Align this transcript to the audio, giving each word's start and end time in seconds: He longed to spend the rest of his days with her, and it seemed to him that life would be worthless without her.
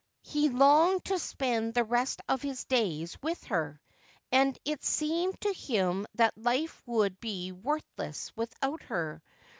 He 0.23 0.49
longed 0.49 1.05
to 1.05 1.19
spend 1.19 1.75
the 1.75 1.83
rest 1.83 2.21
of 2.27 2.41
his 2.41 2.63
days 2.65 3.21
with 3.21 3.43
her, 3.43 3.79
and 4.31 4.57
it 4.65 4.83
seemed 4.83 5.39
to 5.41 5.53
him 5.53 6.07
that 6.15 6.35
life 6.35 6.81
would 6.87 7.19
be 7.19 7.51
worthless 7.51 8.35
without 8.35 8.81
her. 8.81 9.21